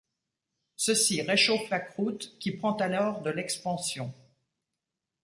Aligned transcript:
Ceci 0.77 1.21
réchauffe 1.21 1.69
la 1.69 1.79
croûte 1.79 2.35
qui 2.39 2.51
prend 2.53 2.73
alors 2.77 3.21
de 3.21 3.29
l'expansion. 3.29 4.11